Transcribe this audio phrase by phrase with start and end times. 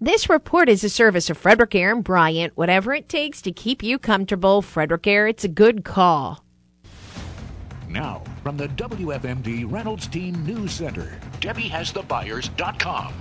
[0.00, 2.54] This report is a service of Frederick Air and Bryant.
[2.54, 6.44] Whatever it takes to keep you comfortable, Frederick Air, it's a good call.
[7.88, 13.14] Now, from the WFMD Reynolds Team News Center, DebbieHasTheBuyers.com.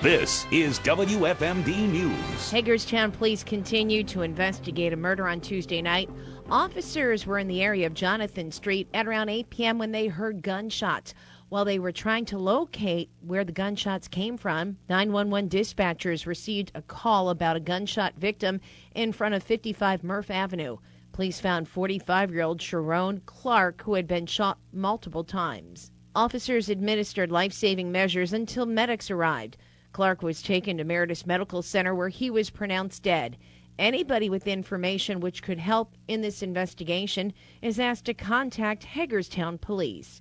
[0.00, 2.50] This is WFMD News.
[2.52, 6.08] Hagerstown police continue to investigate a murder on Tuesday night.
[6.50, 9.78] Officers were in the area of Jonathan Street at around 8 p.m.
[9.78, 11.14] when they heard gunshots.
[11.54, 16.82] While they were trying to locate where the gunshots came from, 911 dispatchers received a
[16.82, 18.60] call about a gunshot victim
[18.92, 20.78] in front of 55 Murph Avenue.
[21.12, 25.92] Police found 45 year old Sharon Clark, who had been shot multiple times.
[26.16, 29.56] Officers administered life saving measures until medics arrived.
[29.92, 33.36] Clark was taken to Meritus Medical Center where he was pronounced dead.
[33.78, 40.20] Anybody with information which could help in this investigation is asked to contact Hagerstown Police.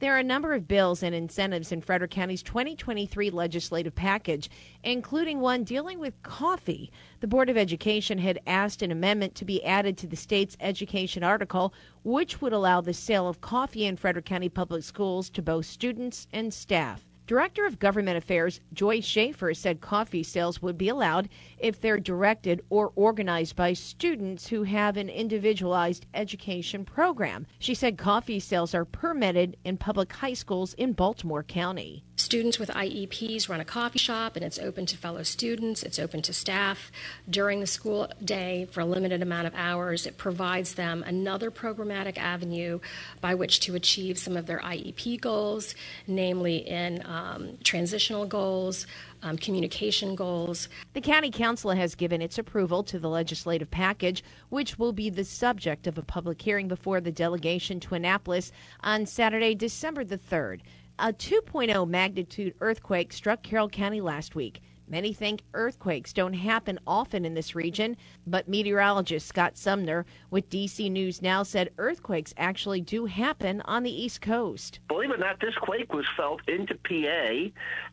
[0.00, 4.48] There are a number of bills and incentives in Frederick County's 2023 legislative package,
[4.82, 6.90] including one dealing with coffee.
[7.20, 11.22] The Board of Education had asked an amendment to be added to the state's education
[11.22, 15.66] article, which would allow the sale of coffee in Frederick County Public Schools to both
[15.66, 17.09] students and staff.
[17.30, 21.28] Director of Government Affairs Joyce Schaefer said coffee sales would be allowed
[21.60, 27.46] if they're directed or organized by students who have an individualized education program.
[27.60, 32.02] She said coffee sales are permitted in public high schools in Baltimore County.
[32.30, 36.22] Students with IEPs run a coffee shop and it's open to fellow students, it's open
[36.22, 36.92] to staff
[37.28, 40.06] during the school day for a limited amount of hours.
[40.06, 42.78] It provides them another programmatic avenue
[43.20, 45.74] by which to achieve some of their IEP goals,
[46.06, 48.86] namely in um, transitional goals,
[49.24, 50.68] um, communication goals.
[50.92, 55.24] The County Council has given its approval to the legislative package, which will be the
[55.24, 60.60] subject of a public hearing before the delegation to Annapolis on Saturday, December the 3rd.
[61.02, 64.60] A 2.0 magnitude earthquake struck Carroll County last week.
[64.90, 67.96] Many think earthquakes don't happen often in this region,
[68.26, 74.02] but meteorologist Scott Sumner with DC News Now said earthquakes actually do happen on the
[74.02, 74.80] East Coast.
[74.88, 77.52] Believe it or not, this quake was felt into PA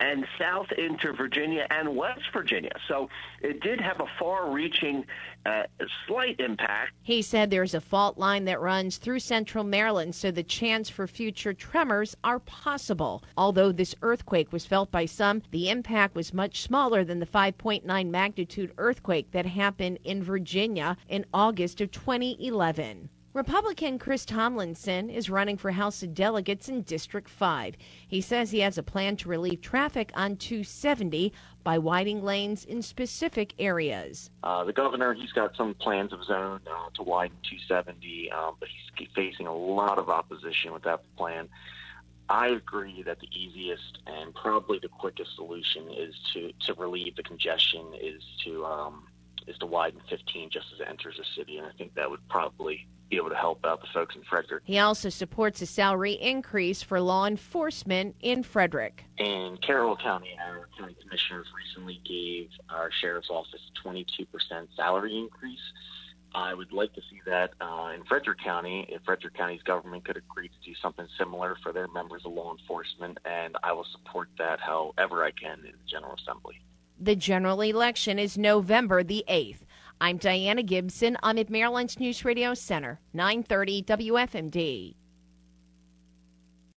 [0.00, 2.72] and south into Virginia and West Virginia.
[2.88, 3.10] So
[3.42, 5.04] it did have a far reaching,
[5.44, 5.64] uh,
[6.06, 6.92] slight impact.
[7.02, 11.06] He said there's a fault line that runs through central Maryland, so the chance for
[11.06, 13.22] future tremors are possible.
[13.36, 18.08] Although this earthquake was felt by some, the impact was much smaller than the 5.9
[18.08, 23.08] magnitude earthquake that happened in Virginia in August of 2011.
[23.34, 27.74] Republican Chris Tomlinson is running for House of Delegates in District 5.
[28.06, 31.32] He says he has a plan to relieve traffic on 270
[31.64, 34.30] by widening lanes in specific areas.
[34.44, 38.54] Uh, the governor, he's got some plans of his own uh, to widen 270, um,
[38.60, 41.48] but he's facing a lot of opposition with that plan.
[42.28, 47.22] I agree that the easiest and probably the quickest solution is to, to relieve the
[47.22, 49.04] congestion is to um,
[49.46, 52.26] is to widen 15 just as it enters the city, and I think that would
[52.28, 54.62] probably be able to help out the folks in Frederick.
[54.66, 59.04] He also supports a salary increase for law enforcement in Frederick.
[59.16, 64.26] In Carroll County, our county commissioners recently gave our sheriff's office 22%
[64.76, 65.58] salary increase.
[66.38, 70.16] I would like to see that uh, in Frederick County, if Frederick County's government could
[70.16, 74.28] agree to do something similar for their members of law enforcement, and I will support
[74.38, 76.60] that however I can in the General Assembly.
[77.00, 79.62] The general election is November the 8th.
[80.00, 81.16] I'm Diana Gibson.
[81.24, 84.94] I'm at Maryland's News Radio Center, 930 WFMD.